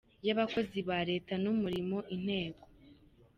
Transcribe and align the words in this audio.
y’Abakozi 0.25 0.79
ba 0.89 0.99
Leta 1.09 1.33
n’Umurimo, 1.43 1.97
Inteko. 2.15 2.65